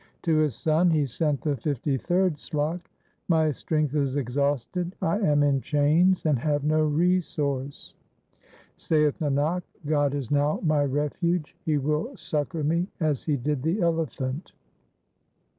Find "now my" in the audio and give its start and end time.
10.31-10.83